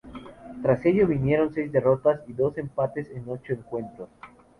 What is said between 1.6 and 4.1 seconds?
derrotas y dos empates en ocho encuentros.